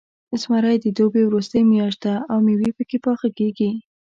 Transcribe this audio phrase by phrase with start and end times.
[0.41, 3.69] زمری د دوبي وروستۍ میاشت ده، او میوې پکې پاخه کېږي.